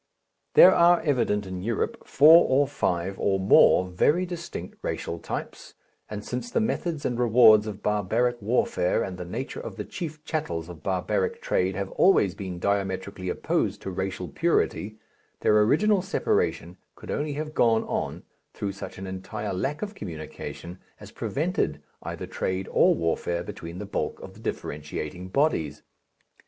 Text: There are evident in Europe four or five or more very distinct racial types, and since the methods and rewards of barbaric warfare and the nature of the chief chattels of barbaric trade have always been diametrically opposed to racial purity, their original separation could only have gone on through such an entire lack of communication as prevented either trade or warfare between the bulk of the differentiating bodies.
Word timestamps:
There 0.55 0.73
are 0.73 0.99
evident 1.01 1.45
in 1.45 1.61
Europe 1.61 2.07
four 2.07 2.47
or 2.49 2.65
five 2.67 3.19
or 3.19 3.39
more 3.39 3.85
very 3.87 4.25
distinct 4.25 4.79
racial 4.81 5.19
types, 5.19 5.75
and 6.09 6.25
since 6.25 6.49
the 6.49 6.59
methods 6.59 7.05
and 7.05 7.19
rewards 7.19 7.67
of 7.67 7.83
barbaric 7.83 8.41
warfare 8.41 9.03
and 9.03 9.15
the 9.19 9.25
nature 9.25 9.59
of 9.59 9.75
the 9.75 9.85
chief 9.85 10.23
chattels 10.25 10.69
of 10.69 10.81
barbaric 10.81 11.39
trade 11.39 11.75
have 11.75 11.91
always 11.91 12.33
been 12.33 12.57
diametrically 12.57 13.29
opposed 13.29 13.79
to 13.83 13.91
racial 13.91 14.27
purity, 14.27 14.97
their 15.41 15.61
original 15.61 16.01
separation 16.01 16.77
could 16.95 17.11
only 17.11 17.33
have 17.33 17.53
gone 17.53 17.83
on 17.83 18.23
through 18.55 18.71
such 18.71 18.97
an 18.97 19.05
entire 19.05 19.53
lack 19.53 19.83
of 19.83 19.93
communication 19.93 20.79
as 20.99 21.11
prevented 21.11 21.79
either 22.01 22.25
trade 22.25 22.67
or 22.71 22.95
warfare 22.95 23.43
between 23.43 23.77
the 23.77 23.85
bulk 23.85 24.19
of 24.19 24.33
the 24.33 24.39
differentiating 24.39 25.27
bodies. 25.27 25.83